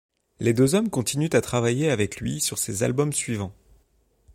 Les 0.39 0.53
deux 0.55 0.73
hommes 0.73 0.89
continuent 0.89 1.29
à 1.33 1.41
travailler 1.41 1.91
avec 1.91 2.19
lui 2.21 2.41
sur 2.41 2.57
ses 2.57 2.81
albums 2.81 3.13
suivants. 3.13 3.53